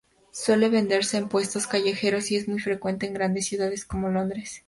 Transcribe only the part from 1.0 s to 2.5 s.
en puestos callejeros y es